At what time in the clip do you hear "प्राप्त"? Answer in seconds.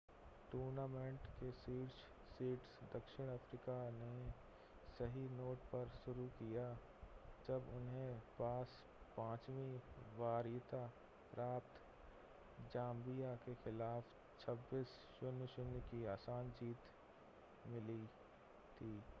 11.35-11.81